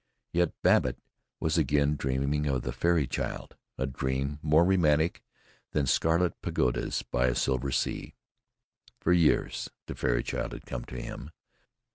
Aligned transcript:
Yet 0.33 0.59
Babbitt 0.63 0.97
was 1.39 1.59
again 1.59 1.95
dreaming 1.95 2.47
of 2.47 2.63
the 2.63 2.71
fairy 2.71 3.05
child, 3.05 3.55
a 3.77 3.85
dream 3.85 4.39
more 4.41 4.65
romantic 4.65 5.21
than 5.73 5.85
scarlet 5.85 6.41
pagodas 6.41 7.03
by 7.03 7.27
a 7.27 7.35
silver 7.35 7.69
sea. 7.71 8.15
For 8.99 9.13
years 9.13 9.69
the 9.85 9.93
fairy 9.93 10.23
child 10.23 10.53
had 10.53 10.65
come 10.65 10.85
to 10.85 10.99
him. 10.99 11.29